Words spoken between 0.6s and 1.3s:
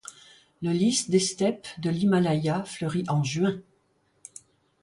Le lis des